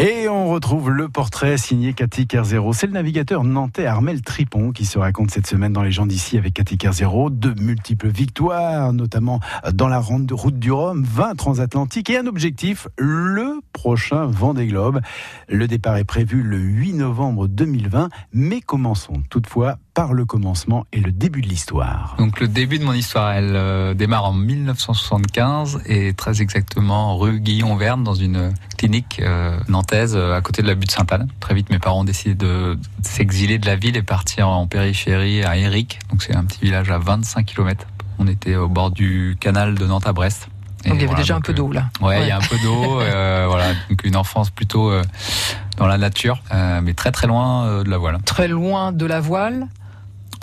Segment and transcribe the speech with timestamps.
[0.00, 2.72] Et on retrouve le portrait signé Cathy Kerzero.
[2.72, 6.38] C'est le navigateur nantais Armel Tripon qui se raconte cette semaine dans Les gens d'ici
[6.38, 7.30] avec Cathy Kerzero.
[7.30, 9.40] De multiples victoires, notamment
[9.74, 15.00] dans la route du Rhum, 20 transatlantiques et un objectif, le prochain Vendée Globe.
[15.48, 21.00] Le départ est prévu le 8 novembre 2020, mais commençons toutefois par le commencement et
[21.00, 22.14] le début de l'histoire.
[22.20, 27.40] Donc le début de mon histoire, elle euh, démarre en 1975 et très exactement rue
[27.40, 31.26] Guillon-Verne dans une clinique euh, nantaise euh, à côté de la butte Sainte-Anne.
[31.40, 35.42] Très vite, mes parents ont décidé de s'exiler de la ville et partir en périphérie
[35.42, 35.98] à Éric.
[36.12, 37.84] Donc c'est un petit village à 25 km.
[38.20, 40.48] On était au bord du canal de Nantes à Brest.
[40.86, 41.90] donc il y avait déjà un peu d'eau là.
[42.00, 43.00] Ouais, il y a un peu d'eau.
[43.00, 44.92] voilà, donc une enfance plutôt
[45.76, 46.40] dans la nature,
[46.84, 48.18] mais très très loin de la voile.
[48.24, 49.66] Très loin de la voile.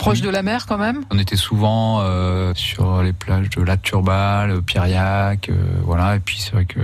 [0.06, 1.04] Proche de la mer quand même?
[1.10, 6.14] On était souvent euh, sur les plages de La Turbale, Piriac, euh, voilà.
[6.14, 6.78] Et puis c'est vrai que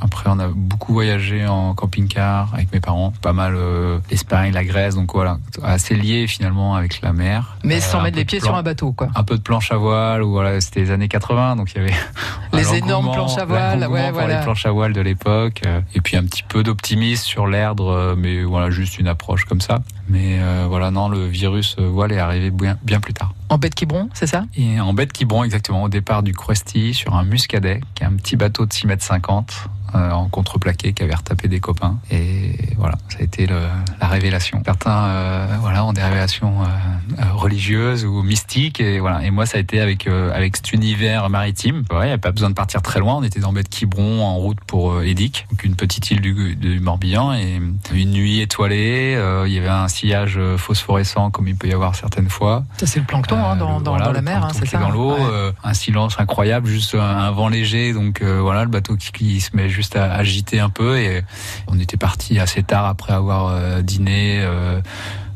[0.00, 4.64] après on a beaucoup voyagé en camping-car avec mes parents, pas mal euh, l'Espagne, la
[4.64, 7.56] Grèce, donc voilà, assez lié finalement avec la mer.
[7.62, 9.10] Mais sans mettre les pieds sur un bateau, quoi.
[9.14, 11.84] Un peu de planche à voile, ou voilà, c'était les années 80, donc il y
[11.84, 11.94] avait
[12.52, 14.38] les énormes planches à voile, ouais, voilà.
[14.38, 15.62] les planches à voile de l'époque,
[15.94, 19.78] et puis un petit peu d'optimisme sur l'Erdre, mais voilà, juste une approche comme ça.
[20.08, 23.32] Mais voilà, non, le virus voile est arrivé bien, bien plus tard.
[23.48, 24.44] En baie de Quiberon, c'est ça?
[24.56, 28.06] Et En baie de Quiberon, exactement, au départ du Cresty, sur un muscadet, qui est
[28.06, 31.98] un petit bateau de 6 mètres 50, euh, en contreplaqué qui avait retapé des copains.
[32.10, 33.60] Et voilà, ça a été le,
[34.00, 34.62] la révélation.
[34.64, 38.80] Certains euh, voilà, ont des révélations euh, religieuses ou mystiques.
[38.80, 39.22] Et, voilà.
[39.24, 41.84] et moi, ça a été avec, avec cet univers maritime.
[41.90, 43.16] Il n'y a pas besoin de partir très loin.
[43.16, 46.56] On était dans baie de Quiberon en route pour Édic, donc une petite île du,
[46.56, 47.34] du, Morbihan.
[47.34, 47.60] Et
[47.92, 52.28] une nuit étoilée, il y avait un sillage phosphorescent comme il peut y avoir certaines
[52.28, 52.64] fois.
[52.78, 55.16] Ça, c'est le plancton hein, dans, dans, dans, la mer, hein, c'est ça Dans l'eau,
[55.62, 57.92] un silence incroyable, juste un, vent léger.
[57.92, 61.22] Donc voilà, le bateau qui, qui se met juste à agiter un peu et
[61.68, 64.40] on était parti assez tard après avoir euh, dîné.
[64.40, 64.80] Euh,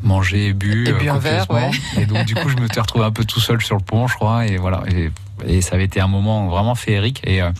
[0.02, 1.70] mangé, bu, et bu un verre, ouais.
[1.98, 4.06] et donc du coup je me suis retrouvé un peu tout seul sur le pont,
[4.06, 4.82] je crois, et voilà.
[5.46, 7.50] Et, ça avait été un moment vraiment féerique et euh,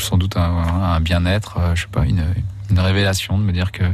[0.00, 2.24] sans doute un, bien-être, je sais pas, une,
[2.68, 3.84] une, révélation de me dire que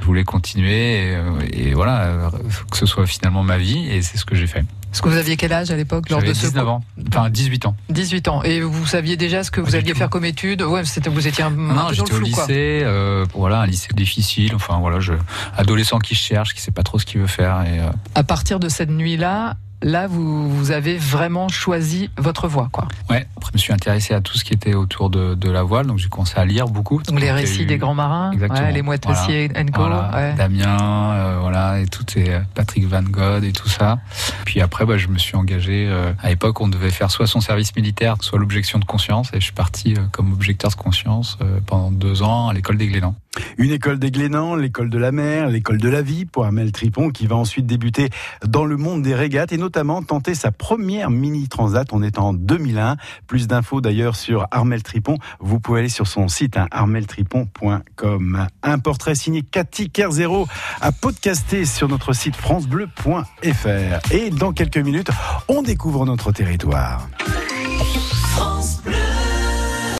[0.00, 1.18] je voulais continuer et,
[1.52, 2.30] et voilà
[2.70, 4.64] que ce soit finalement ma vie et c'est ce que j'ai fait.
[4.96, 7.76] Est-ce que vous aviez quel âge à l'époque lors de 19 ans, enfin 18 ans.
[7.90, 8.42] 18 ans.
[8.44, 11.50] Et vous saviez déjà ce que vous alliez faire comme études Ouais, vous étiez un,
[11.50, 14.54] non, j'étais au lycée, euh, voilà, un lycée difficile.
[14.54, 15.12] Enfin voilà, je
[15.54, 17.62] adolescent qui cherche, qui sait pas trop ce qu'il veut faire.
[17.66, 17.90] Et, euh...
[18.14, 22.88] À partir de cette nuit-là, là, vous, vous, avez vraiment choisi votre voie, quoi.
[23.10, 23.26] Ouais.
[23.36, 25.86] Après, je me suis intéressé à tout ce qui était autour de, de la voile,
[25.86, 27.02] donc j'ai commencé à lire beaucoup.
[27.02, 29.70] Donc, les récits des grands marins, ouais, les Moitessiers voilà.
[29.70, 29.82] Co.
[29.82, 30.32] Voilà.
[30.32, 33.98] Damien, euh, voilà, et tout, et euh, Patrick Van Gogh et tout ça.
[34.44, 35.86] Puis après, bah, je me suis engagé.
[35.88, 39.40] Euh, à l'époque, on devait faire soit son service militaire, soit l'objection de conscience, et
[39.40, 42.86] je suis parti euh, comme objecteur de conscience euh, pendant deux ans à l'école des
[42.86, 43.14] Glénans.
[43.58, 47.10] Une école des Glénans, l'école de la mer, l'école de la vie pour Amel Tripon
[47.10, 48.08] qui va ensuite débuter
[48.46, 51.88] dans le monde des régates et notamment tenter sa première mini transat.
[51.92, 52.96] On est en 2001.
[53.26, 55.18] Plus d'infos d'ailleurs sur Armel Tripon.
[55.40, 58.46] Vous pouvez aller sur son site hein, armeltripon.com.
[58.62, 60.46] Un portrait signé Cathy Kerzero
[60.80, 64.12] à podcaster sur notre site francebleu.fr.
[64.12, 65.10] Et dans quelques minutes,
[65.48, 67.08] on découvre notre territoire.